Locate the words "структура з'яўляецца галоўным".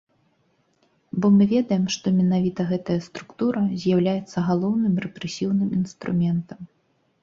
3.11-4.93